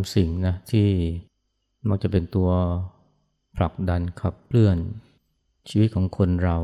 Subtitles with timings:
[0.00, 0.88] สามสิ่งนะที่
[1.88, 2.50] มักจะเป็นตัว
[3.56, 4.76] ผลักดันขับเคลื่อน
[5.68, 6.58] ชีวิตของคนเรา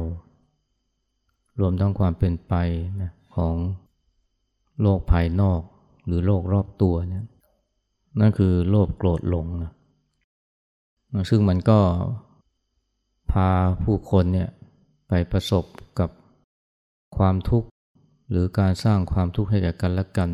[1.61, 2.55] รวมทั้งความเป็นไป
[3.03, 3.55] นะของ
[4.81, 5.61] โลกภายนอก
[6.07, 7.25] หรือโลกรอบตัวเนี่ย
[8.21, 9.73] นั่นคือโลภโกรธหลงนะ
[11.31, 11.81] ซึ่งมันก็
[13.33, 13.49] พา
[13.85, 14.51] ผู้คนเนี่ย
[15.09, 15.65] ไปประสบ
[15.99, 16.11] กับ
[17.17, 17.69] ความทุกข์
[18.31, 20.31] หรือการสร้างความทุกข์ให้แก่กันและกัน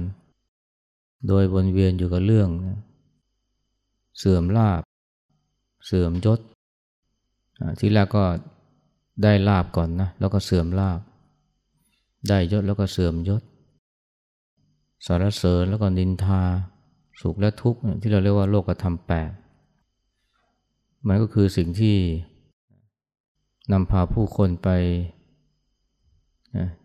[1.28, 2.78] โดยวนเวียนอยู่กับเรื่องนะ
[4.18, 4.82] เสื่อมลาบ
[5.86, 6.40] เสื่อมยศ
[7.80, 8.24] ทีแรกก็
[9.22, 11.00] ได้ลาบก่อนนะแล้วก็เสื่อมลาบ
[12.28, 13.42] ได้ยศแล้วก็เสื่อมยศ
[15.06, 16.42] สารเสริญแล้วก็นินทา
[17.20, 19.30] สุขและทุกข์ที่เราเรียกว่าโลกธรรมแปด
[21.06, 21.96] มันก็คือสิ่งที่
[23.72, 24.68] นำพาผู้คนไป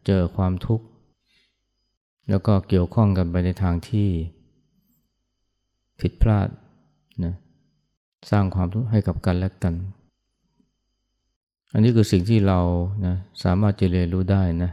[0.05, 0.85] เจอความทุกข์
[2.29, 4.09] แล้วก็เกี่ยวข้องกันไปในทางที่
[5.99, 6.47] ผิดพลาด
[7.23, 7.33] นะ
[8.31, 9.73] สร้างความทุกข์ให้กับกันและกัน
[11.73, 12.59] อันนี้คือสิ่งที่เรา
[13.05, 14.71] นะสามารถจะเรียนรู้ได้นะ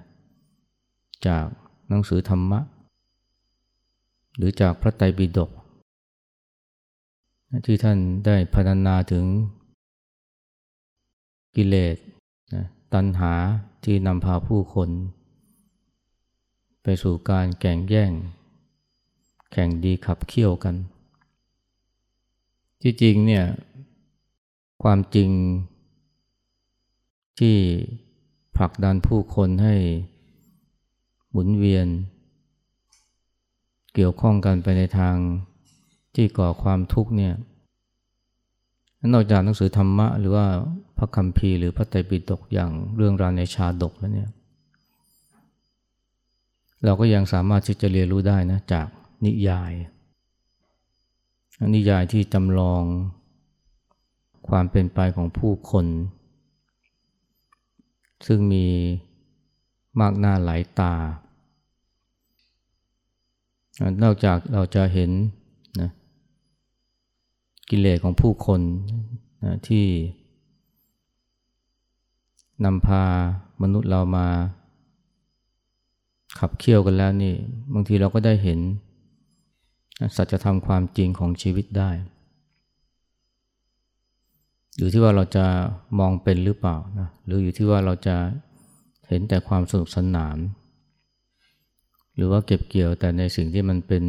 [1.26, 1.44] จาก
[1.88, 2.60] หนังสือธรรมะ
[4.36, 5.50] หรือจากพระไตรปิฎก
[7.66, 9.24] ที่ท่านได้พัฒนาถึง
[11.56, 11.96] กิเลส
[12.94, 13.34] ตัณหา
[13.84, 14.90] ที่นำพาผู้คน
[16.82, 18.10] ไปสู่การแข่งแย่ง
[19.52, 20.74] แข่งดีขับเคี่ยวกัน
[22.86, 23.44] ที่จริงเนี่ย
[24.82, 25.30] ความจริง
[27.38, 27.56] ที่
[28.56, 29.76] ผลักดันผู้คนให้
[31.30, 31.86] หมุนเวียน
[33.94, 35.16] เกี่ยวข้องกันไปในทาง
[36.14, 37.34] ที่ก่อความทุกข์เนี่ย
[39.12, 40.46] นอกจากหนังสือธรรมะ หรือว่า
[40.98, 44.30] พระคัมภีร์หรือพระไตรปิฎกอย่างเรื่องราวในชาดกแล้วเนี่ย
[46.84, 48.86] เราก็ยังสามารถที่จะเรียนรู้ได้นะจาก
[49.24, 49.72] นิยาย
[51.74, 52.82] นิยายที่จำลอง
[54.48, 55.86] ความเป็นไปของผู้คน
[58.26, 58.66] ซึ่งมี
[60.00, 60.94] มากหน้าหลายตา
[64.02, 65.10] นอกจากเราจะเห็น
[65.80, 65.90] นะ
[67.68, 68.60] กิเลสของผู้คน
[69.44, 69.86] นะที่
[72.64, 73.04] นำพา
[73.62, 74.26] มนุษย์เรามา
[76.38, 77.34] ขับเคี่ยวกันแล้วนี่
[77.74, 78.60] บางทีเราก็ได้เห็น
[80.16, 81.90] สัจธรรมความจริงของชีวิตได้
[84.76, 85.46] อยู่ที่ว่าเราจะ
[85.98, 88.16] มองเป็นหรือเปล่านะหรืออยู่ที่ว่าเราจะ
[89.08, 90.38] เห็นแต่ความสนุกสนาน
[92.14, 94.04] หรือว่าเก็บเกี่ยวแต่ในสิ่งที่มันเป็น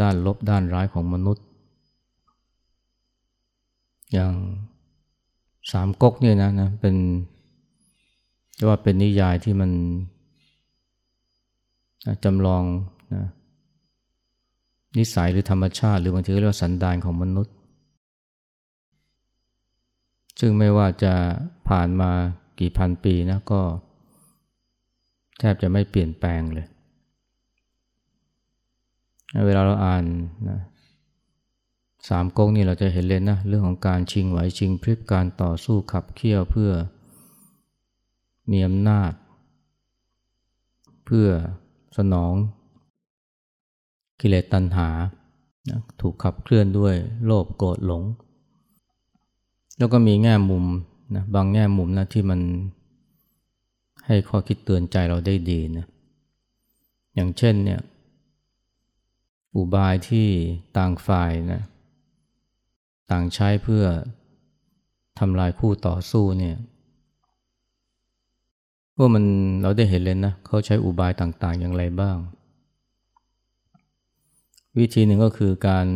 [0.00, 1.44] ด้านลบด้านร้ายของมนุษย์
[4.12, 4.32] อย่าง
[5.72, 6.94] สามก๊กเนี่ยนะนะเป็น
[8.58, 9.70] จะว่าเป็นนิยายที่มัน
[12.24, 12.62] จำลอง
[13.14, 13.24] นะ
[14.96, 17.54] นิสัยหรือธรรมชาติ หรือบางทีเรียกว่าสันดานของมนุษย์
[20.40, 21.14] ซึ่งไม่ว่าจะ
[21.68, 22.10] ผ่านมา
[22.60, 23.60] กี่พันปีนะก็
[25.38, 26.66] แทบจะไม่เปลี่ยนแปลงเลย
[29.46, 30.04] เวลาเราอ่าน
[30.48, 30.60] นะ
[32.08, 36.72] สามก๊กนี่เราจะเห็นเลยนะ เรื่องของการชิงไหวชิงพริบการต่อสู้ขับเคี่ยวเพื่อ
[38.50, 39.12] มีอำนาจ
[41.04, 41.28] เพื่อ
[41.96, 42.34] สนอง
[44.20, 44.88] กิเลสตัณหา
[46.00, 48.02] ถูกขับเคลื่อนด้วยโลภโกรธหลง
[49.78, 50.64] แล้วก็มีแง่มุม
[51.14, 52.40] นะบางแง่มุมนะที่มัน
[54.06, 55.86] ให้ข้อคิดเตือนใจเราได้ดีนะ
[57.14, 57.80] อย่างเช่นเนี่ย
[59.56, 60.28] อุบายที่
[60.76, 61.62] ต่างฝ่ายนะ
[63.10, 63.84] ต่างใช้เพื่อ
[65.18, 66.56] ทำลายคู่ต่อสู้เนี่ย
[68.98, 69.24] ว่ามัน
[69.62, 72.16] เราได้เห็นเลยนะเขาใช้อุบายต่างๆอย่างไรบ้าง
[74.78, 75.86] วิธีหนึ่งก็คือการ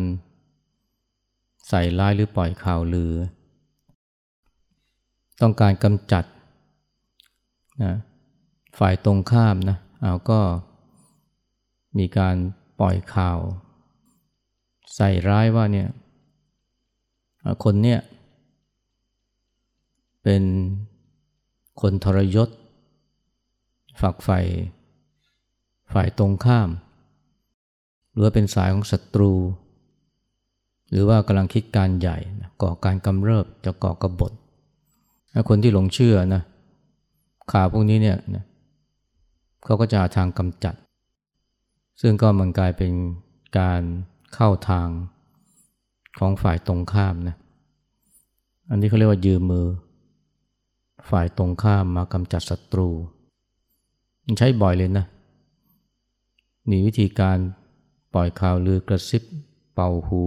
[1.69, 3.13] ใส่ร้ายหรือปล่อยข่าวลือ
[5.41, 6.25] ต้องการกำจัด
[7.83, 7.95] นะ
[8.79, 10.39] ฝ่ายตรงข้ามนะเอาก็
[11.97, 12.35] มีการ
[12.79, 13.39] ปล่อยข่าว
[14.95, 15.89] ใส่ร้ายว่าเนี่ย
[17.63, 17.99] คนเนี่ย
[20.23, 20.43] เป็น
[21.81, 22.49] คนทรยศ
[24.01, 24.39] ฝักใฝ่
[25.93, 26.69] ฝ่ายตรงข้าม
[28.13, 29.33] หรือว่าเป็นสายของศัตรู
[30.89, 32.17] หรือว่ากำลังคิดการใหญ่
[32.61, 34.31] ก่อการกำเริบจะก่อกระบฏ
[35.49, 36.41] คนที่หลงเชื่อนะ
[37.51, 38.17] ข่าวพวกนี้เนี่ย
[39.65, 40.75] เขาก็จะหาทางกำจัด
[42.01, 42.91] ซึ่งก็มันกลายเป็น
[43.59, 43.81] การ
[44.33, 44.87] เข้าทาง
[46.19, 47.35] ของฝ่ายตรงข้ามนะ
[48.69, 49.67] อันนี้เขาเรียกว่ายืมมือ
[51.09, 52.89] ฝ่ายตรงข้ามมากำจัดศัตรู
[54.25, 55.05] มันใช้บ่อยเลยนะ
[56.69, 57.37] มีวิธีการ
[58.13, 59.23] ปล่อยข่าวลือกระซิบ
[59.73, 60.23] เป่าหู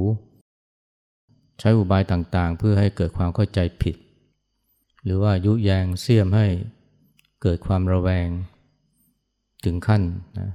[1.58, 3.96] ใช้อุบายต่างๆ เพื่อให้เกิดความเข้าใจผิด
[5.04, 6.46] หรือว่ายุแยงเสียมให้
[7.42, 8.28] เกิดความระแวง
[9.64, 10.02] ถึงขั้น
[10.38, 10.50] นะ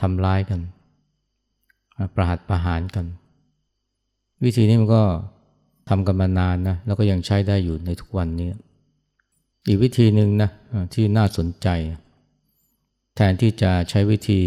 [0.00, 0.60] ทำร้ายกัน
[2.14, 3.06] ประหัตประหารกัน
[4.44, 5.02] วิธีนี้มันก็
[5.88, 8.48] ทำกันมานานนะแล้วก็ยังใช้ได้อยู่ในทุกวันนี้
[9.68, 10.50] อีกวิธีหนึ่งนะ
[10.94, 11.68] ที่น่าสนใจ
[13.16, 14.40] แทนที่จะใช้วิธี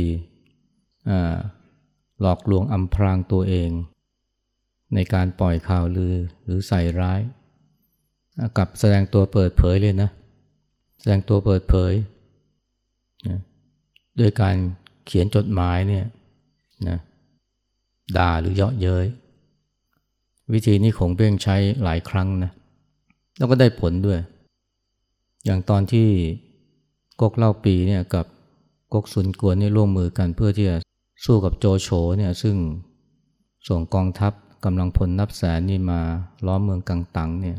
[2.21, 3.69] หลอกลวงอำพรางตัวเอง
[4.93, 7.21] ในการปล่อยข่าวลือหรือใส่ร้าย
[8.57, 10.09] กับแสดงตัวเปิดเผยเลยนะ
[10.99, 11.93] แสดงตัวเปิดเผย
[13.27, 13.39] นะ
[14.19, 14.55] ด้วยการ
[15.05, 16.05] เขียนจดหมายเนี่ย
[16.87, 16.97] นะ
[18.17, 19.05] ด่าหรือเยาะเย้ย
[20.53, 22.51] วิธีนี้คงเบ้งใช้หลายครั้งนะ
[23.37, 24.19] แล้วก็ได้ผลด้วย
[25.45, 26.07] อย่างตอนที่
[27.21, 28.25] กกเล่าปีเนี่ยกับ
[28.93, 30.77] กกสุนกวนนี่ร่วมมือกันเพื่อที่จะ
[31.23, 32.55] สู้กับโจโฉเนี่ยซึ่ง
[33.67, 34.33] ส่งกองทัพ
[34.65, 35.99] กำลังพลนับแสนนี่มา
[36.45, 37.57] ล้อมเมืองกังตังเนี่ย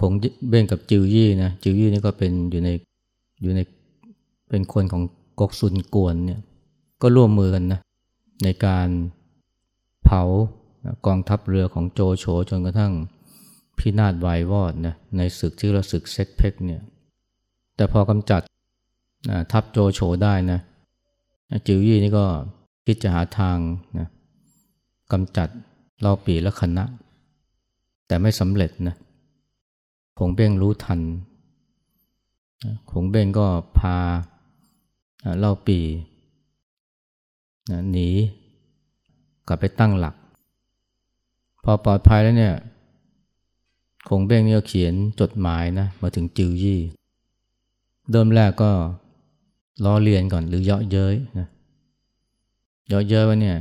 [0.00, 0.12] คง
[0.48, 2.68] เบ้งกับจิวยี่นะจิวยี่นี่ก็เป็นอยู่ใน
[3.42, 3.60] อยู่ใน
[4.48, 5.02] เป็นคนของ
[5.40, 6.40] กกสุนกวนเนี่ย
[7.02, 7.80] ก็ร่วมมือกันนะ
[8.44, 8.88] ในการ
[10.04, 10.22] เผา
[11.06, 12.92] กองทัพเรือของโจโฉจนกระทั่ง
[13.78, 16.82] พินาศวายวอดนะในศึกที่เราศึกเซ็กเพกเนี่ย
[17.76, 18.42] แต่พอกำจัด
[19.52, 20.60] ทัพโจโฉได้นะ
[21.66, 22.26] จิวยี่นี่ก็
[22.86, 23.58] คิดจะหาทาง
[23.98, 24.08] นะ
[25.12, 25.48] กำจัด
[26.00, 26.84] เล่าปีและคณะ
[28.06, 28.96] แต่ไม่สำเร็จนะ
[30.18, 31.00] คงเบ้งรู้ทัน
[32.90, 33.46] คงเบ้งก็
[33.78, 33.96] พา
[35.38, 35.78] เล่าปี
[37.90, 38.08] หนี
[39.48, 40.14] กลับไปตั้งหลัก
[41.64, 42.54] พอปลอดภัยแล้วเนี่ย
[44.08, 46.80] คงเบ้งเนี่ยเขียนจดหมายนะมาถึงจิวยี่
[48.10, 48.70] เดิมแรกก็
[49.84, 51.48] ล้อเลียนก่อนหรือเยาะเย้ยนะ
[52.88, 53.56] เยาะเย้ยว่าเนี่ย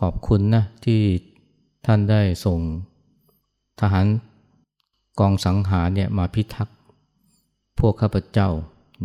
[0.00, 1.00] ขอบคุณนะที่
[1.86, 2.58] ท่านได้ส่ง
[3.80, 4.06] ทหาร
[5.20, 6.76] กองสังหารเนี่ยมาพิทักษ์
[7.78, 8.48] พวกข้าพเจ้า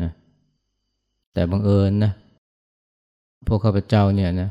[0.02, 0.12] นะ
[1.34, 2.12] แต่บังเอิญนะ
[3.48, 4.50] พวกข้าพเจ้าเนี่ยนะ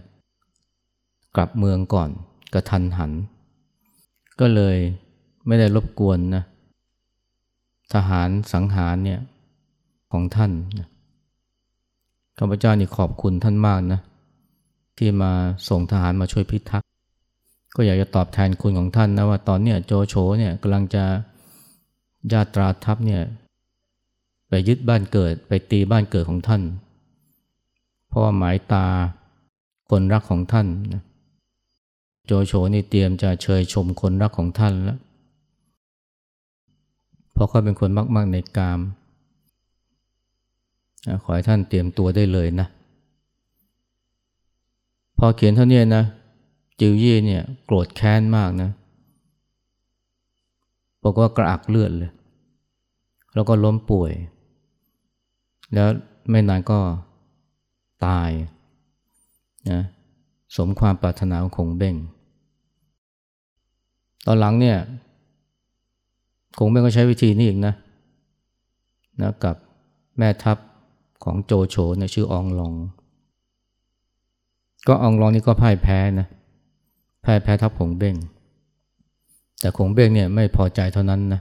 [1.37, 2.11] กลับเมืองก่อน
[2.55, 3.13] กระทันหัน
[4.41, 4.77] ก็เลย
[5.47, 6.43] ไม่ได้รบกวนนะ
[7.95, 9.21] ทหารสังหารเนี่ย
[10.13, 10.89] ของท่านนะ
[12.39, 14.01] ข้าพเจ้านี่ขอบคุณท่านมากนะ
[14.99, 15.33] ที่มา
[15.69, 16.89] ส่งทหารมาช่วยพิทักษ์
[17.77, 21.05] ก็อยากจะตอบแทนคุณของท่านนะว่าตอนเนี้ยโจโฉเนี่ยกำลังจะ
[22.33, 23.23] ญาตราทัพเนี่ย
[24.49, 26.63] ไปยึดบ้านเกิดไปตีบ้านเกิดของท่าน
[28.09, 28.87] เพราะว่าหมายตา
[29.91, 31.03] คนรักของท่านนะ
[32.27, 34.99] โจโฉนี่เตรียมจะเชยชมคนรักของท่านแล้ว
[37.33, 38.79] เพราะเขาเป็นคนมาก ๆ ในกาม
[41.23, 42.69] ขอให้ท่านเตรียมตัวได้เลยนะ
[45.19, 46.05] พอเขียนเท่านี้นะ
[46.81, 48.71] จิวยี่เนี่ยโกรธแค้นมากนะ
[51.03, 52.11] บอกว่ากระอักเลือดเลย
[53.35, 54.13] แล้วก็ล้มป่วย
[55.75, 55.89] แล้ว
[56.31, 56.79] ไม่นานก็
[58.07, 58.31] ตาย
[59.71, 59.81] นะ
[60.57, 61.95] สมความปรารถนาของคงเบ้ง
[64.27, 64.79] ตอนหลังเนี่ย
[66.59, 67.75] คงเบ้งก็ใช้วิธีนี้อีกนะ
[69.21, 69.57] นะกับ
[70.19, 70.59] แม่ทัพ
[71.27, 72.75] ของโจโฉในชื่ออองลอง
[74.89, 76.29] ก็อองลองนี่ก็พ่ายแพ้นะ
[77.25, 78.17] พ่ายแพ้ทัพคงเบ้ง
[79.61, 81.41] แต่คงเบ้งเนี่ยไม่พอใจเท่านั้นนะ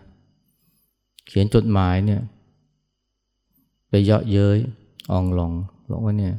[1.28, 2.22] เขียนจดหมายเนี่ย
[3.90, 4.58] ไปเยาะเย้ย
[5.12, 5.54] อองหลอง
[5.90, 6.34] บอกว่าเนี่ย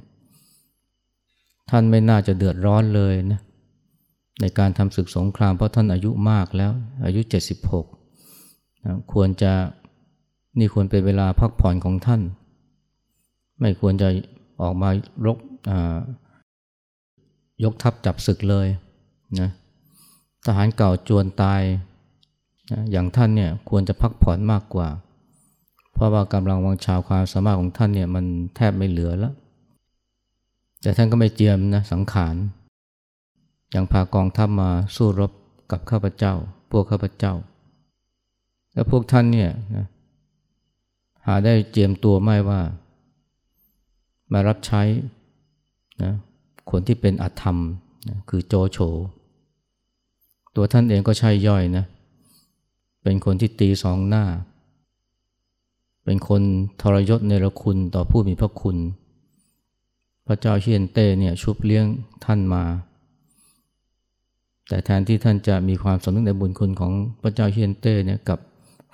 [1.71, 3.41] ท่านไม่น่าจะเดือดร้อนเลยนะ
[4.41, 6.73] ในการทำศึกสงครามเพราะท่านอายุมากแล้ว
[7.05, 7.21] อายุ
[8.03, 9.53] 76นะควรจะ
[10.59, 12.21] นี่ควรเป็นเวลาพักผ่อนของท่าน
[13.61, 14.09] ไม่ควรจะ
[14.61, 14.91] ออกมา
[15.27, 15.39] รก
[17.65, 18.67] ยกทัพจับศึกเลย
[19.41, 19.51] นะ
[20.45, 21.63] ทหารเก่าจวนตาย
[22.73, 24.89] นะอย่างท่านเนี่ยควรจะพักผ่อนมากกว่า
[25.93, 28.25] เพราะว่ากำลังวังชาวความสามารถของท่านเนี่ยมัน
[28.57, 29.35] แทบไม่เหลือแล้ว
[30.83, 32.35] แต่ท่านก็ไม่เจียมนะสังขาร
[33.75, 35.33] ยังพากองทัพมาสู้รบ
[35.71, 36.35] กับข้าพเจ้า
[36.71, 37.35] พวกข้าพเจ้า
[38.73, 39.87] แล้วพวกท่านเนี่ยนะ
[41.27, 42.61] หาได้เจียมตัวไม่ว่า
[44.33, 44.83] มารับใช้
[46.02, 46.12] นะ
[46.71, 47.59] คนที่เป็นอธรรม
[48.09, 48.78] นะคือโจโฉ
[50.56, 51.85] ตัวท่านเองก็ใช่ย่อยนะ
[53.02, 54.25] เป็นคนที่ตีสองหน้า
[56.04, 56.42] เป็นคน
[56.83, 58.76] ทรยศในรคุณต่อผู้มีพระคุณ
[60.26, 61.87] พระเจ้าเฮียนเต้เนี่ยชุบเลี้ยง
[62.25, 62.64] ท่านมา
[64.68, 66.92] แต่แทนที่ท่านจะมีความสำนึกในบุญคุณของ
[67.23, 68.38] พระเจ้าเฮียนเต้เนี่ยกับ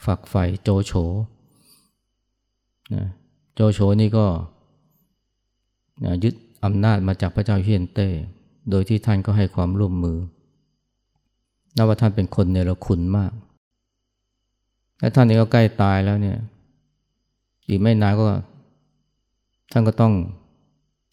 [0.05, 0.93] ฝักใฝ่โจโฉ
[2.95, 3.07] นะ
[3.55, 4.62] โจโฉนี่ก็นะ
[6.25, 6.35] ยึด
[6.65, 8.09] อำนาจมาจากพระเจ้าเฮียนเต้
[8.71, 10.19] โดยที่ท่านก็ให้ความร่วมมือ
[11.77, 13.33] นับว่าท่านเป็นคนเนรคุณมาก
[15.01, 16.39] และท่านเองก็ใกล้ตายแล้วเนี่ย
[17.69, 18.25] อีกไม่นานก็
[19.73, 20.15] ท่านก็ต้อง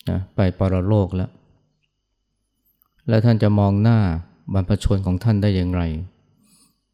[0.10, 1.32] นะไปปรโลกแล้ว
[3.10, 4.00] แล้วท่านจะมองหน้า
[4.54, 5.84] บรรพชนของท่านได้อย่างไร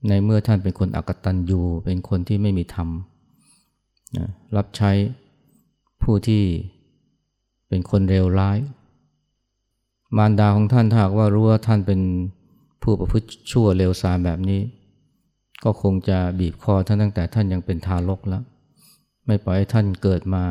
[0.07, 2.89] ในเมื่อท่านเป็นคนอักตันยูเป็นคนที่ไม่มีธรรม
[4.17, 4.91] นะรับใช้
[6.01, 6.43] ผู้ที่
[7.67, 8.57] เป็นคนเลวร้าย
[10.17, 12.01] มารดาของท่านถ้าหากว่ารู้ว่าท่านเป็น
[12.83, 14.61] ผู้ประพฤติชั่วเลวทรามแบบนี้
[15.63, 18.43] ก็คงจะบีบคอท่านตั้งแต่ท่านยังเป็นทารกแล้ว
[19.25, 20.43] ไม่ปล่อยให้ท่านเกิดมา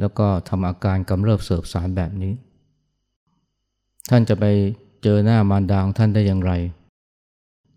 [0.00, 2.32] แล้วก็ทำอาการกำเริบเสบสารแบบนี้
[4.10, 4.44] ท่านจะไป
[5.02, 6.52] เจอหน้ามารดาของท่านได้อย่างไร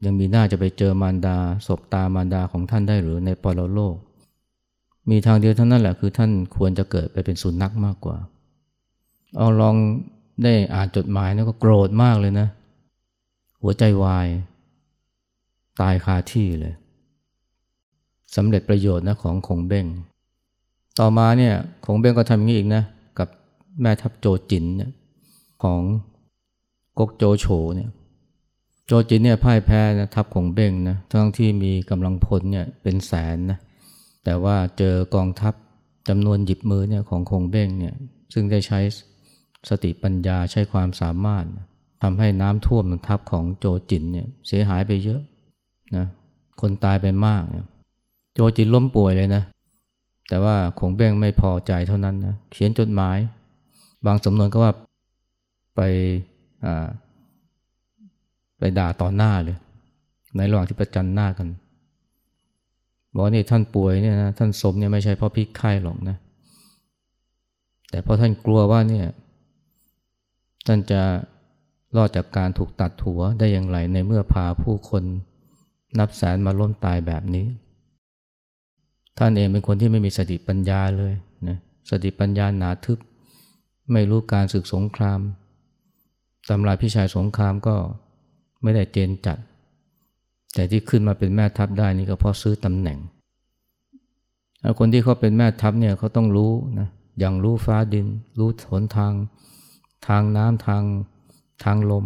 [0.06, 1.38] ยังมีหน้าจะไปเจอมารดา
[1.68, 3.96] ศพตามารดาของท่านได้หรือในปรโลก
[5.10, 8.17] มีทางเดียวเท่านั้นแหละคือท่านควรจะเกิดไปเป็นสุนัขมากกว่า
[9.38, 9.75] เอาลอง
[10.43, 12.48] ได้อ่านจดหมายแล้วก็โกรธมากเลยนะ
[13.62, 14.27] หัวใจวาย
[15.81, 16.74] ตายคาที่เลย
[18.36, 19.86] สำเร็จประโยชน์นะของคงเบ้ง
[21.00, 21.53] ต่อมาเนี่ย
[21.86, 22.83] คงเบ้งก็ทำอย่างนี้อีกนะ
[23.19, 23.27] กับ
[23.81, 24.91] แม่ทัพโจจินเนี่ย
[25.63, 25.81] ของ
[26.98, 27.45] ก๊กโจโฉ
[27.75, 27.89] เนี่ย
[28.86, 33.60] โจจินเนี่ยพ่ายแพ้นะทัพคงเบ้งนะทั้งที่มีกำลังพลเนี่ยเป็นแสนนะ
[34.24, 35.53] แต่ว่าเจอกองทัพ
[36.10, 37.96] จำนวนหยิบมือเนี่ยของคงเบ้งเนี่ย
[38.34, 38.80] ซึ่งได้ใช้
[39.70, 41.46] สติปัญญาใช้ความสามารถ
[42.01, 45.22] ทำให้น้ำท่วมทับของโจจินเนี่ยเสียหายไปเยอะ
[45.96, 46.06] นะ
[46.62, 47.65] คนตายไปมากเนี่ย
[48.34, 49.44] โจจินล้มป่วยเลยนะ
[50.30, 53.18] แต่ว่าคงเบ้งไม่พอใจเท่านั้นนะเขียนจดหมาย
[54.06, 54.72] บางสำนวนก็ว่า
[55.75, 55.82] ไป
[58.58, 59.58] ไปด่าต่อหน้าเลย
[60.36, 61.48] ในระหว่างที่ประจันหน้ากัน
[63.15, 66.17] บอกนี่ท่านป่วยเนี่ยนะท่านสมเนี่ยไม่ใช่เพราะพิษไข้หรอกนะ
[67.89, 69.05] แต่เพราะท่านกลัวว่าเนี่ย
[70.67, 71.01] ท่านจะ
[71.96, 75.03] รอดจากการถูกตัดหัวได้อย่างไรในเมื่อพาผู้คน
[76.00, 77.46] นับแสนมาล้มตายแบบนี้
[79.17, 81.13] ท่านเองเป็นคนที่ไม่มีสติปัญญาเลย
[81.48, 81.58] นะ
[81.89, 83.00] สติปัญญาหนาทึบ
[83.91, 85.20] ไม่รู้การศึกสงคราม
[86.50, 87.75] ตำราพิชัยสงครามก็
[88.63, 89.38] ไม่ได้เจนจัด
[90.53, 93.00] แต่ที่ขึ้นมาเป็นแม่ทัพได้นี่ก็เพราะซื้อตำแหน่ง
[94.79, 96.88] คนที่เขาเป็นแม่ทัพเนี่ยเขาต้องรู้นะ
[97.19, 98.07] อย่างรู้ฟ้าดิน
[98.39, 99.13] รู้หนทาง
[100.07, 100.83] ทางน้ำทาง
[101.63, 102.05] ทางลม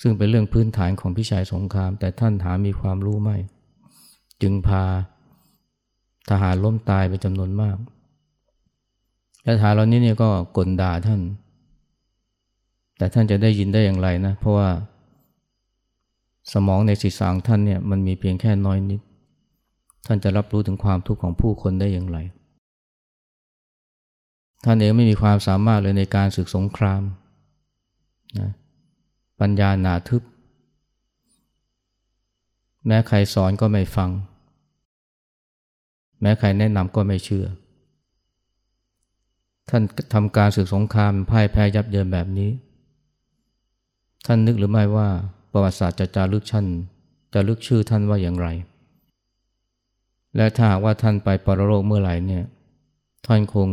[0.00, 3.36] ซึ่งเป็นเรื่องพื้นฐานของพิชัยสงคราม แต่ท่านหามีความรู้ไม่
[4.42, 4.84] จึงพา
[6.30, 7.76] ทหารล้มตายเป็นจำนวนมาก
[9.42, 11.20] และทหารเหล่านี้เนี่ยก็กลด่าท่าน
[12.96, 14.68] แต่ท่านจะได้ยินได้อย่างไรนะ เพราะว่า
[16.52, 19.00] สมองในศีรษะของท่านเนี่ยมันมีเพียงแค่น้อยนิด
[20.06, 22.18] ท่านจะรับรู้ถึงความทุกข์ของผู้คนได้อย่างไร
[24.64, 27.02] ท่านเองไม่มีความสามารถเลยในการศึกสงคราม
[28.38, 28.50] นะ
[29.40, 30.22] ปัญญาหนาทึบ
[32.86, 34.10] แม้ใครสอนก็ไม่ฟัง
[36.20, 37.46] แม้ใครแนะนำก็ไม่เชื่อ
[39.68, 39.82] ท่าน
[40.14, 42.50] ทำการศึกสงครามพ่ายแพ้ยับเยินแบบนี้
[44.26, 45.08] ท่านนึกหรือไม่ว่า
[45.56, 46.66] ประวัติศาสตร์จะจารึกท่าน
[47.34, 48.48] จะลึกชื่อท่านว่าอย่างไร
[50.36, 52.44] และถ้าหากว่าท่านไปปรโลกเมื่อไหร่เนี่ย
[53.26, 53.68] ท่านคง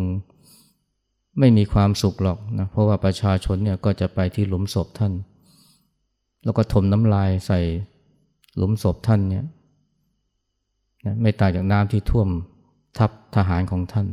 [1.39, 5.13] ไม่มีความสุขหรอกนะ เพราะว่าประชาชนเนี่ยก็จะไปที่หลุมศพท่าน
[6.43, 7.59] แล้วก็ถมน้ำลายใส่
[8.57, 9.45] หลุมศพท่านเนี่ย
[11.05, 12.29] นะไม่ต่างจากน้ำที่ท่วม
[12.97, 14.07] ทับทหารของท่าน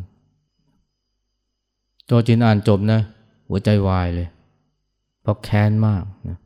[2.04, 3.00] โจจินอ่านจบนะ
[3.48, 4.28] หัวใจวายเลย
[5.22, 6.38] เพราะแค้นมากนะ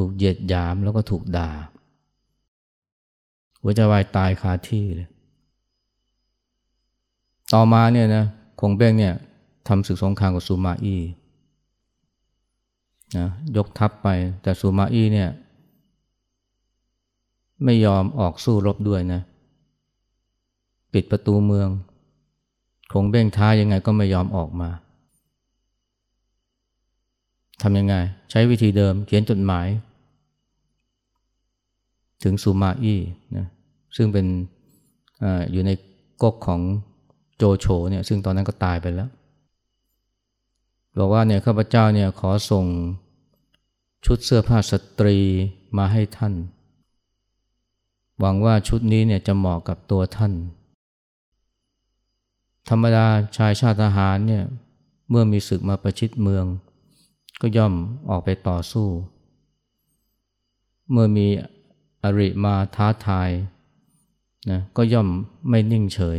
[0.00, 1.50] ถูกเหยียดหยามแล้วก็ถูกด่า
[3.62, 5.08] หัวใจวายตายคาที่เลย
[7.54, 8.24] ต่อมาเนี่ยนะ
[8.60, 9.14] คงเบ้งเนี่ย
[9.68, 10.96] ทำศึกสงครามกับซูมาอี
[13.16, 14.08] นะยกทัพไป
[14.42, 15.30] แต่ซูมาอีเนี่ย
[17.64, 19.20] ไม่ยอมออกสู้รบด้วยนะ
[20.92, 21.68] ปิดประตูเมือง
[22.92, 24.70] คงเบ้งท้ายังไงก็ไม่ยอมออกมา
[27.62, 27.94] ทำยังไง
[28.30, 29.66] ใช้วิธีเดิมเขียนจดหมาย
[32.22, 33.00] ถึงซูมาอี้
[33.36, 33.46] นะ
[33.96, 34.26] ซึ่งเป็น
[35.22, 35.70] ออยู่ใน
[36.22, 36.60] ก๊กของ
[37.36, 39.08] โจโฉเนี่ยซึ่งตอนนั้นก็ตายไปแล้ว
[40.98, 42.66] บอกว่าเนี่ยข้าพเจ้าเนี่ยขอส่ง
[44.06, 45.18] ชุดเสื้อผ้าสตรี
[45.76, 46.34] มาให้ท่าน
[48.18, 50.32] หวังว่าชุดนี้เนี่ยจะเหมาะกับตัวท่าน
[52.68, 53.06] ธรรมดา
[53.36, 54.44] ชายชาติทหารเนี่ย
[55.10, 56.44] เมื่อมีศึกมาประชิดเมือง
[57.40, 57.74] ก็ย่อม
[58.10, 58.88] ออกไปต่อสู้
[60.90, 61.26] เมื่อมี
[62.18, 63.30] ริมาท้าทาย
[64.50, 65.08] นะก็ย่อม
[65.48, 66.18] ไม่นิ่งเฉย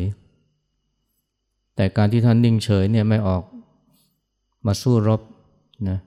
[1.75, 3.43] แต่การที่ท่านนิ่งเฉยเนี่ยไม่ออก
[4.65, 5.21] มาสู้รบ
[5.89, 5.99] นะ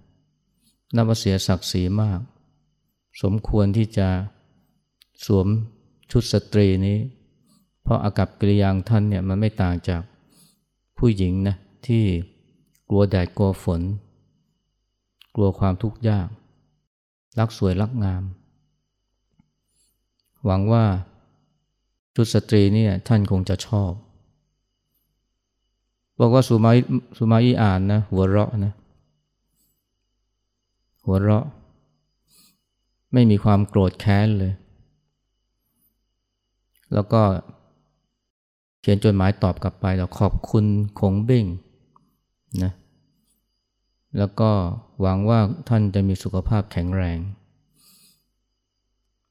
[0.95, 2.21] นับว่าเสียศักดิ์ศรีมาก
[3.23, 4.09] สมควรที่จะ
[5.25, 5.47] สวม
[6.11, 6.99] ชุดสตรีนี้
[7.83, 10.03] เพราะอากับกิริยางท่านเนี่ยมันไม่ต่างจาก
[10.99, 12.05] ผู้หญิงนะที่
[12.89, 13.81] กลัวแดดกลัวฝน
[15.35, 16.29] กลัวความทุกข์ยาก
[17.39, 18.23] รักสวยรักงาม
[20.45, 20.85] หวังว่า
[22.15, 23.93] ชุดสตรีเนี่ยท่านคงจะชอบ
[26.19, 26.73] บอกว่าสุมา
[27.19, 28.73] สุมาอีอ่านนะหัวเราะนะ
[31.05, 31.47] หัวเราะ
[33.13, 34.53] ไม่มีความโกรธแค้นเลย
[36.95, 37.23] แล้วก็
[38.81, 40.65] เขียนจดหมายตอบกลับไปแล้วขอบคุณ
[40.99, 41.47] คงเบ้ง
[42.63, 42.73] นะ
[44.19, 44.51] แล้วก็
[45.01, 47.19] หวังว่าท่านจะมีสุขภาพแข็งแรง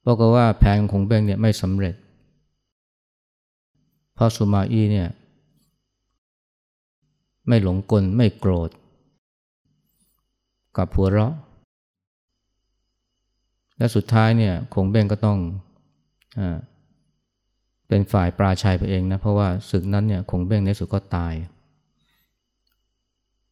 [0.05, 1.95] บอกว่าแผนของคงเบ้งเนี่ยไม่สำเร็จ
[4.13, 5.07] เพราะสุมาอี้เนี่ย
[7.47, 8.69] ไม่หลงกลไม่โกรธ
[10.77, 11.33] กับผัวเราะ
[13.77, 15.39] และสุดท้ายเนี่ยคงเบ้งก็ต้อง
[16.39, 16.41] อ
[17.87, 21.33] เป็นฝ่ายปราชัยไปเองนะ เพราะว่าศึกนั้นเนี่ยคงเบ้งในสุดก็ตาย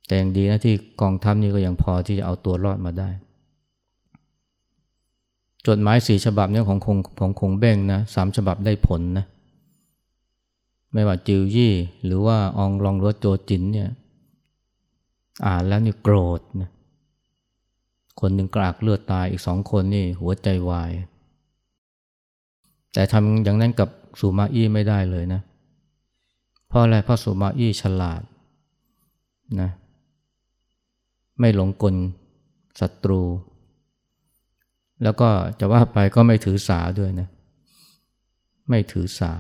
[0.06, 3.10] แต่ยังดีนะที่กองทัพนี้ก็ยังพอที่จะเอาตัวรอดมาได้
[5.70, 9.26] จดหมายสี่ฉบับเนี่ยของคงของคงเบ้งนะสามฉบับได้ผลนะ
[10.94, 11.74] ไม่ว่าจิวยี่
[12.06, 13.90] หรือว่าอองลองรถโจจินเนี่ย
[15.46, 16.70] อ่านแล้วนี่โกรธนะ
[18.20, 20.92] คนหนึ่งกรากเลือดตายอีกสองคนนี่หัวใจวาย
[22.94, 25.42] แต่ทำอย่างนั้นกับสุมาอี้ไม่ได้เลยนะ
[26.68, 28.22] เพราะอะไรเพราะสุมาอี้ฉลาด
[29.62, 29.70] นะ
[31.40, 31.96] ไม่หลงกล
[32.80, 33.22] ศัตรู
[35.04, 37.28] แล้วก็จะว่าไปก็ไม่ถือสาด้วยนะ
[38.70, 39.32] ไม่ถือสา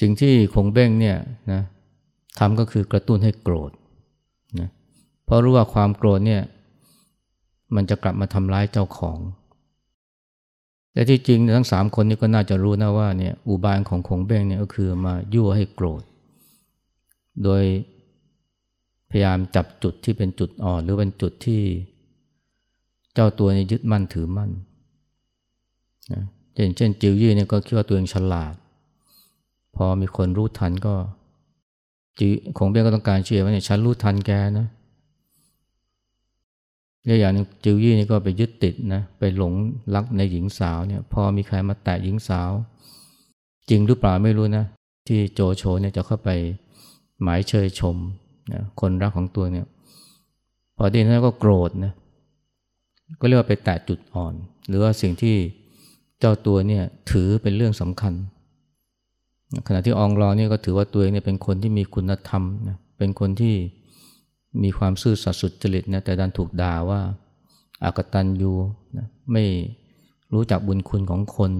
[0.00, 1.16] สิ่งที่คงเบ้งเนี่ย
[1.52, 1.62] นะ
[2.38, 3.70] ทำก็คือกระตุ้นให้โกรธ
[4.60, 4.68] นะ
[5.24, 6.42] เพราะรู้ว่าความโกรธเนี่ย
[7.74, 9.18] มันจะกลับมาทำร้ายเจ้าของ
[10.92, 16.02] แต่ที่จริงทั้งสามคนนี้ก็น่าจะรู้นะว่าเนี่ยอุบายของคงเบ้งเนี่ยก็คือมายั่วให้โกรธ
[17.44, 17.62] โดย
[19.10, 21.62] พยายามจับจุดที่เป็นจุดอ่อน หรือเป็นจุดที่
[23.14, 24.50] เจ้าตัวนี้ยึดมั่นถือมั่น
[26.12, 26.22] นะ
[26.54, 28.54] เช่นเช่นจิวยี่เนี่ยก็คิดว่าตัวเองฉลาด
[29.76, 30.94] พอมีคนรู้ทันก็
[32.18, 34.66] จิคงเบ้งก็ต้องการเชื่อว่าเนี่ยฉันรู้ทันแกนะ
[37.04, 39.52] และอย่างนึงจิวยี่นี่ก็ไปยึดติดนะไปหลง
[39.94, 42.50] รักในหญิงสาวเนี่ย พอมีใครมาแตะหญิงสาว
[43.68, 44.64] จริงหรือเปล่าไม่รู้นะ
[45.06, 46.30] ที่โจโฉเนี่ยจะเข้าไป
[47.22, 47.96] หมายเชยชม
[48.52, 49.66] นะคนรักของตัวเนี่ย
[50.76, 51.92] พอดีนั้นก็โกรธนะ
[53.20, 54.34] ก็เรียกว่าไปแตะจุดอ่อน
[54.68, 55.36] หรือว่าสิ่งที่
[56.20, 58.14] เจ้าตัวเนี่ยถือเป็นเรื่องสำคัญ
[59.66, 63.54] ขณะที่องรอเนี่ยก็ถือว่าตัวเองเนี่ยเป็นคนที่มีคุณธรรมนะเป็นคนที่
[64.62, 67.00] มีความซื่อสัตย์สุจริตนะแต่ดันถูกด่าว่า
[67.84, 68.52] อากตันยู
[68.96, 69.44] นะไม่
[70.32, 71.52] รู้จักบุญคุณของคน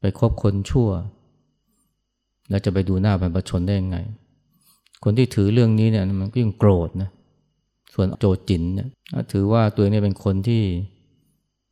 [0.00, 0.90] ไปคบคนชั่ว
[2.50, 3.98] แล้วจะไปดูหน้าบรรพชนได้ยังไง
[5.04, 7.10] คนที่ถือเรื่องนี้เนี่ยมันก็ยิ่งโกรธนะ
[7.94, 8.88] ส่วนโจจินเนี่ย
[9.32, 10.62] ถือว่าตัวเองเป็นคนที่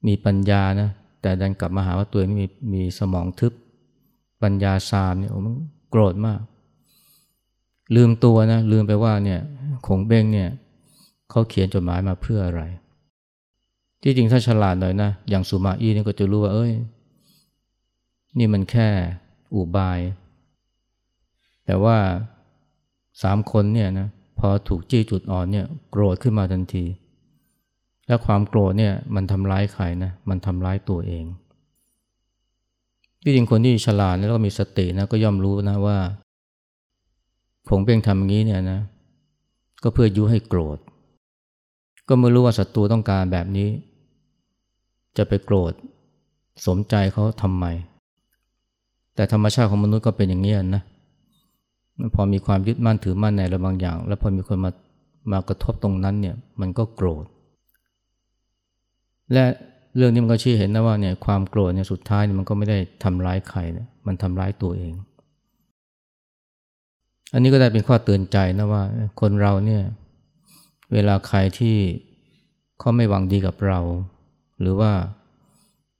[0.06, 0.90] มีปัญญานะ
[1.22, 3.52] แต่ดันกลับมาหาว่าตัวเองมีมีสมองทึบ
[4.42, 5.54] ปัญญาซามเนี่ยมัน
[5.90, 6.40] โกรธมาก
[7.94, 9.40] ลืมตัวนะลืมไปว่าเนี่ย
[9.86, 10.50] คงเบ้งเนี่ย
[11.30, 12.62] เขาเขียนจดหมายมาเพื่ออะไร
[14.02, 16.72] ที่จริงถ้าฉลาดหน่อยนะอย่างสุมาอี้นี่ก็จะรู้ว่าเอ้ย
[18.38, 18.88] นี่มันแค่
[19.54, 19.98] อุบาย
[21.66, 21.96] แต่ว่า
[23.22, 26.84] สามคนเนี่ยนะ พอถูกจี้จุดอ่อนเนี่ยโกรธขึ้นมาทันที
[28.06, 31.24] และความโกรธเนี่ยมันทำร้ายใครนะมันทำร้ายตัวเอง
[33.22, 35.98] ที่จริงคนที่ฉลาดแล้วก็มีสตินะก็ย่อมรู้นะว่า
[37.68, 38.80] ผงเพ่งทำอย่างนี้เนี่ยนะ
[39.82, 40.78] ก็เพื่อยุให้โกรธ
[42.08, 43.68] ก็ไม่รู้ว่าศัตรูต้องการแบบนี้
[45.16, 45.72] จะไปโกรธ
[46.66, 47.64] สมใจเขาทำไม
[49.14, 50.82] แต่ธรรมชาติของมนุษย์ก็เป็นอย่างนี้นะ
[52.14, 54.70] พอมีความยึดมั่นถือมั่นในอะไรบางอย่าง แล้วพอมีคนมา
[55.32, 57.24] มากระทบตรงนั้นเนี่ยมันก็โกรธ
[59.32, 59.44] และ
[59.96, 64.94] เรื่องนี้มันก็ชี้เห็นนะว่าเนี่ยความโกรธเนี่ยสุดท้ายมันก็ไม่ได้ทำร้ายใครนะมันทำร้ายตัวเอง
[67.32, 68.82] อันนี้ก็ได้เป็นข้อเตือนใจนะว่า
[69.20, 69.82] คนเราเนี่ย
[70.92, 71.76] เวลาใครที่
[72.78, 73.80] เขาไม่หวังดีกับเรา
[74.60, 74.92] หรือว่า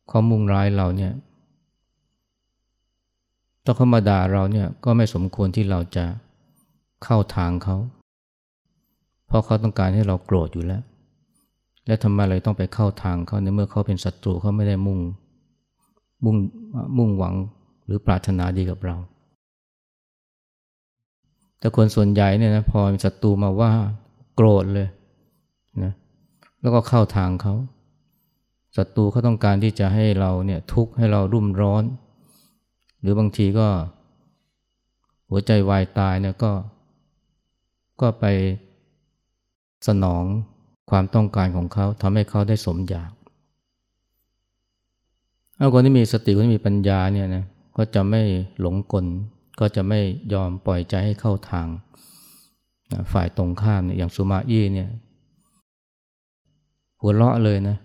[0.09, 1.13] เขามุ่งร้ายเราเนี่ย
[3.67, 6.05] ถ้าเขามาด่าเราเนี่ยก็ไม่สมควรที่เราจะ
[7.05, 7.77] เข้าทางเขา
[9.27, 10.83] เพราะเขาต้องการให้เราโกรธอยู่แล้ว
[11.87, 15.01] และทำไมเราต้องไปเข้าทางเขาในเมื่อเขาเป็นศัตรูเขาไม่ได้มุ่ง
[16.25, 16.37] มุ่ง
[16.99, 17.35] มุ่งหวัง
[17.85, 18.97] หรือปรารถนาดีกับเรา
[21.59, 23.71] แต่คนส่วนใหญ่เนี่ยนะพอมีศัตรูมาว่า
[24.35, 24.89] โกรธเลย
[25.83, 25.93] นะ
[26.61, 27.55] แล้วก็เข้าทางเขา
[28.77, 31.85] ศัตรูเขาต้องการที่จะให้เราเนี่ยทุกข์ให้เรารุ่มร้อน
[33.01, 33.69] หรือบางทีก็
[35.29, 36.53] หัวใจวายตายเนี่ยก็
[38.01, 38.25] ก็ไป
[39.87, 40.25] สนอง
[40.91, 43.11] ความต้องการของเขาทำให้เขาได้สมอยาก
[45.57, 47.45] เอาคนที่มีสติคนที่มีปัญญาเนี่ยนะ
[47.77, 48.23] ก็จะไม่
[48.61, 49.07] หลงกล
[49.61, 50.01] ก็จะไม่
[50.33, 51.67] ยอมปล่อยใจให้เข้าทาง
[53.13, 54.89] ฝ่ายตรงข้ามเนี่ยอย่างสุมาอี้เนี่ย
[57.01, 57.77] หัวเราะเลยนะ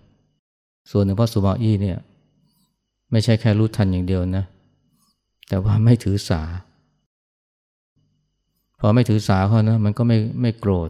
[0.92, 1.98] ส่วนหนึ่งเพราะสุมาอี้เนี่ย
[3.12, 4.46] ไม่ใช่แค่รู้ทันอย่างเดียวนะ
[5.52, 6.42] แต่ว่าไม่ถือสา
[8.80, 10.90] พอไม่ถือสาเขานะมันก็ไม่ไม่โกรธ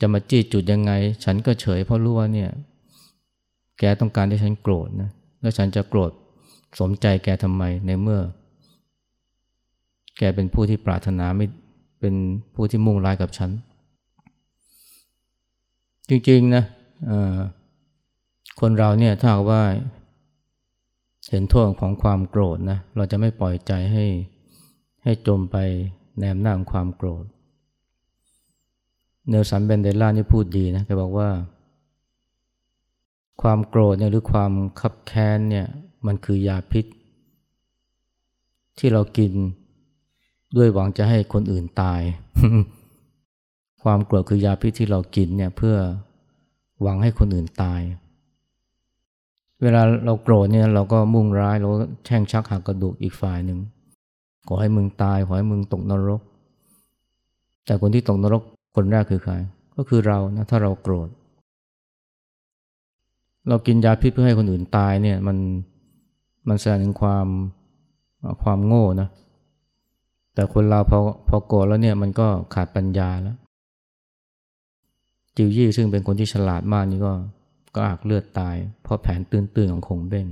[0.00, 0.92] จะมาจี้จุดยังไง
[1.24, 2.50] ฉันก็เฉยเพราะรู้ว่าเนี่ย
[3.78, 6.10] แกต้องการให้ฉันโกรธนะแล้วฉันจะโกรธ
[6.80, 8.20] สมใจแกทำไมในเมื่อ
[10.18, 11.46] แกเป็นผู้ที่ปรารถนาไม่
[12.00, 12.14] เป็น
[12.54, 13.50] ผู้ที่มุ่งร้ายกับฉัน
[16.08, 16.64] จริงๆนะ
[18.60, 19.62] คนเราเนี่ยถ้าว่า
[21.34, 24.06] เห็นโทษของความโกรธนะเราจะไม่ปล่อยใจให้
[25.04, 25.56] ให้จมไป
[26.18, 27.24] ในอำนาจของความโกรธ
[29.28, 31.30] เนลสันเบนเดล่านี่พูดดีนะแกบอกว่า
[33.42, 35.66] ความโกรธเนี่ยหรือความคับแค้นเนี่ย
[36.06, 36.86] มันคือยาพิษ
[38.78, 39.32] ที่เรากิน
[40.56, 42.00] ด้วยหวังจะให้คนอื่นตาย
[43.82, 45.76] ความโกรธคือยาพิษที่เรากินเนี่ยเพื่อ
[46.82, 47.80] หวังให้คนอื่นตาย
[49.62, 51.68] เวลาเราโกรธเนี่ยเราก็มุ่งร้ายเรา
[52.06, 53.58] แช่งชักหักกระดูกอีกฝ่ายหนึ่ง
[54.48, 56.20] ขอให้มึงตายขอให้มึงตกนรก
[57.66, 58.42] แต่คนที่ตกนรก
[58.76, 59.34] คนแรกคือใคร
[59.76, 61.08] ก็คือเรานะถ้าเราโกรธ
[63.48, 65.36] เรากินยาพิษเพื่อให้คนอื่นตายเนี่ยมัน
[66.48, 67.26] มันแสดงถึงความ
[68.42, 69.08] ความโง่นะ
[70.34, 70.98] แต่คนเราพอ
[71.28, 73.36] พอโกรธแล้วเนี่ยมันก็ขาดปัญญาแล้ว
[75.36, 77.12] จิวยี่ซึ่งเป็นคนที่ฉลาดมากนี่ก็
[77.74, 80.26] ก็อักเลือดตาย เพราะแผนตื้นๆของคงเบ้ง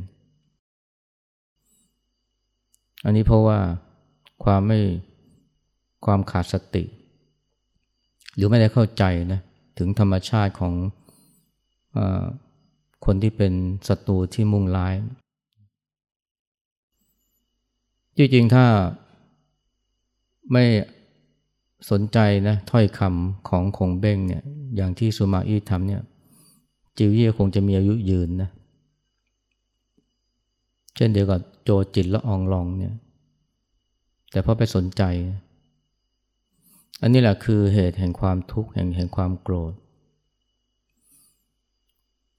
[3.05, 3.59] อันนี้เพราะว่า
[4.45, 4.81] ความไม่
[6.05, 6.85] ความขาดสติ
[8.35, 9.41] หรือไม่ได้เข้าใจนะ
[9.79, 10.75] ถึงธรรมชาติของ
[11.97, 11.99] อ
[13.05, 13.53] คนที่เป็น
[13.89, 14.95] ศัตรูที่มุ่งร้าย
[18.17, 18.67] จริงๆ ถ้า
[20.53, 20.65] ไม่
[21.91, 24.43] สนใจนะถ้อยคำของคงเบ้งเนี่ย
[24.77, 26.03] อย่างที่สุมาอี้ทำเนี่ย
[26.99, 28.51] จิวเย่คงจะมีอายุยืนนะ
[30.97, 32.95] เช่นเดียวกับโจจิตและอองลองเนี่ย
[34.31, 35.03] แต่พอไปสนใจ
[37.03, 39.73] อันนี้แหละคือเหตุแห่งความทุกข์แห่งแห่งความโกรธ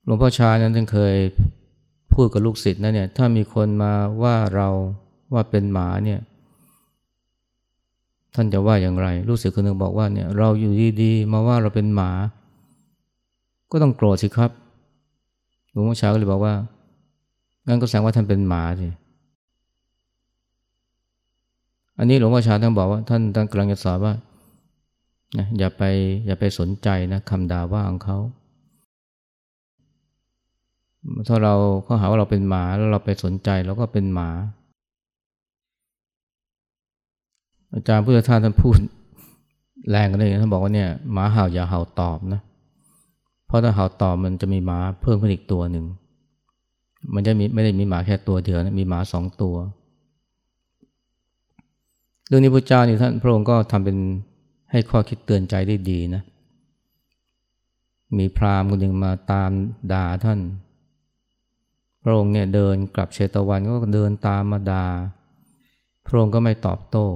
[0.04, 1.16] หลวงพ่อชานั้นท่านเคย
[2.14, 4.70] พูดกับลูกศิษย์นะเนี่ย ถ้ามีคนมาว่าเรา
[5.34, 6.20] ว่าเป็นหมาเนี่ย
[8.36, 12.12] ท่านจะว่าอย่างไรรู้สึกคนหนึ่งบอกว่าเนี่ย เราอยู่ดีๆ มาว่าเราเป็นหมา
[13.72, 14.52] ก็ต้องโกรธสิครับ
[15.72, 16.54] หลวงพ่อชาก็เลยบอกว่า
[17.68, 18.88] งั้นก็แสดงว่าท่านเป็นหมาสิ
[21.98, 24.14] อันนี้หลวงพ่อชาท่านบอกว่าท่านท่านกำลังจะสอนว่า
[25.38, 25.84] นะอย่าไป
[26.26, 28.18] อย่าไปสนใจนะคำด่าว่าของเขา
[31.28, 31.54] ถ้าเรา
[31.84, 34.30] เขาหาว่าเราเป็นหมาแล้วเราไปสนใจเราก็เป็นหมา
[37.74, 38.78] อาจารย์พุทธทาสท่านพูด
[39.90, 42.42] แรงกันเลยท่านบอกว่าเนี่ยหมาเห่าอย่าเห่าตอบนะ
[43.52, 45.86] เพราะถ้าเห่าตอบมันจะมีหมาเพิ่มขึ้นอีกตัวหนึ่ง
[47.14, 49.56] มันจะมีไม่ได้มีหมาแค่ตัวเดียวนะมีหมาสองตัว
[52.28, 53.98] เรื่องนี้พระเจ้านี่ท่านพระองค์ก็ทำเป็น
[54.72, 56.22] ให้ข้อคิดเตือนใจได้ดีนะ
[58.18, 59.52] มีพราหมณ์คนหนึ่งมาตาม
[59.92, 60.40] ด่าท่าน
[62.04, 64.86] พระองค์เนี่ยเดินกลับเชตวันก็เดินตามมาดา่า
[66.06, 67.08] พระองค์ก็ไม่ตอบโต้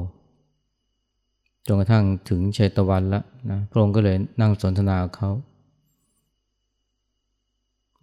[1.67, 5.31] จนกระทั่งถึงเชตวันแล้วนะพระองค์ก็เลยนั่งสนทนาเขา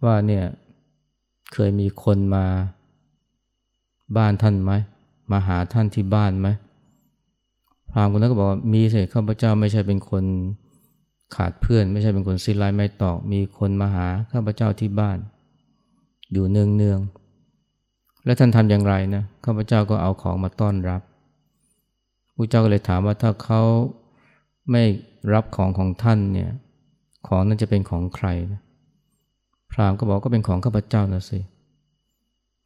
[0.05, 0.45] ว่าเนี่ย
[1.53, 2.45] เคยมีคนมา
[4.17, 4.71] บ้านท่านไหม
[5.31, 6.47] มาหาท่านที่บ้านไหม
[7.91, 10.23] พรามคนนั้นก็บอกมีสิข้าพเจ้าไม่ใช่เป็นคน
[11.35, 15.17] ขาดเพื่อน ไม่ใช่เป็นคนสิ้นลายไม่ตอกมีคนมาหาข้าพเจ้าที่บ้าน
[16.31, 16.99] อยู่เนืองเนือง
[18.25, 21.01] แล้วท่านทำอย่างไรนะข้าพเจ้าก็เอาของมาต้อนรับ
[22.35, 23.61] พระเจ้าก็เลยถามว่าถ้าเขา
[24.71, 24.83] ไม่
[25.33, 26.51] รับของของท่านเนี่ย
[27.27, 28.61] ของนั้นจะเป็นของใครนะ
[29.73, 31.39] พราหมณ์ก็บอกก็เป็นของข้าพเจ้านะสิ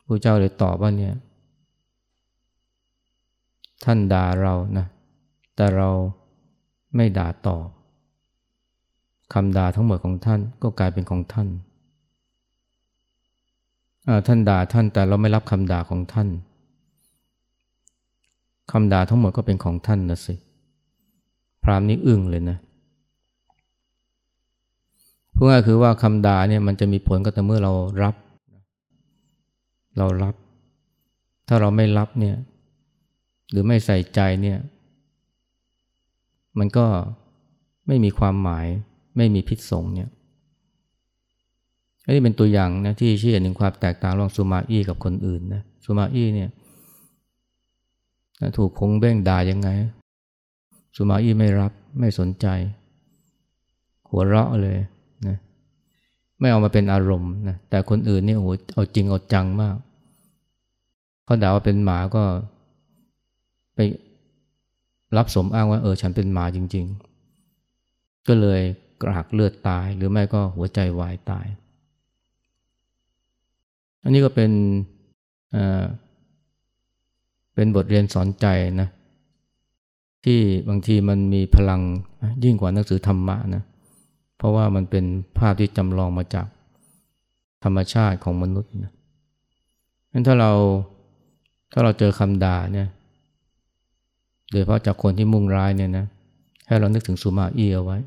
[0.06, 1.13] พระเจ้าเลยตอบว่าเนี่ย
[3.84, 4.86] ท่านด่าเรานะ
[5.56, 5.89] แต่เรา
[6.96, 7.67] ไม่ด่าตอบ
[9.34, 11.48] คำด่าทั้งหมดของท่านก็กลายเป็นของท่าน
[14.28, 16.28] ท่านด่าท่านแต่เราไม่รับคำด่าของท่าน
[18.72, 20.36] คำด่าทั้งหมดก็เป็นของท่านนะสิ
[21.63, 22.58] พรามนี้อึ้งเลยนะ
[25.39, 27.73] พูดง่ายคือว่าคำด่าเนี่ยมันจะมีผลก็แต่เมื่อเรา
[28.04, 28.15] รับ
[29.97, 30.36] เรารับ
[31.47, 32.36] ถ้าเราไม่รับเนี่ย
[33.52, 34.60] หรือไม่ใส่ใจเนี่ย
[36.60, 36.86] มันก็
[37.88, 38.65] ไม่มีความหมาย
[39.17, 40.10] ไม่มีพิษสงเนี่ย
[42.04, 46.50] อันนี้เป็นตัวอย่างนะที่ชี้เห็นถึงความแตกต่างระหว่างสุมาอี้กับคนอื่นนะสุมาอี้เนี่ย
[48.58, 49.69] ถูกคงเบ้งด่ายังไง
[50.95, 52.45] สุมาอี้ไม่รับไม่สนใจ
[54.10, 54.78] หัวเราะเลย
[56.39, 59.76] ไม่เอามาเป็นอารมณ์นะแต่คนอื่นนี่โอ้โหเอาจริงเอาจังมาก
[61.26, 62.23] เขาด่าว่าเป็นหมาก็
[63.76, 63.80] ไป
[65.17, 66.86] รับสมอ้างว่าเออฉันเป็นหมาจริง
[67.58, 68.62] ๆ ก็เลย
[69.02, 71.47] กระหักเลือดตายหรือไม่ก็หัวใจวายตาย
[74.04, 74.52] อันนี้ก็เป็น
[77.56, 78.45] เป็นบทเรียนสอนใจ
[78.82, 78.89] นะ
[80.26, 81.82] ที่บางทีมันมีพลัง
[82.43, 85.06] ยิ่งกว่าหนังสือธรรมะนะเพราะว่ามันเป็น
[85.38, 86.47] ภาพที่จำลองมาจาก
[87.63, 88.93] ธรรมชาติของมนุษย์นะ
[90.12, 90.52] งั้นถ้าเรา
[91.71, 92.88] ถ้าเราเจอคำด่าเนี่ย
[94.50, 96.06] โดยเฉพาะจากคนที่มุ่งร้ายเนี่ยนะ
[96.67, 97.97] ให้เรานึกถึงสุมาอี้เอาไว้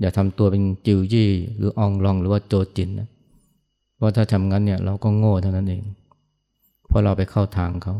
[0.00, 3.08] อย่าทำตัวเป็นจิวยี่ หรืออองลองหรือว่าโจจินนะ
[3.96, 5.82] เพราะถ้าทำงั้นเนี่ยเราก็โง่เท่านั้นเอง
[6.88, 7.94] เพราะเราไปเข้าทางเขา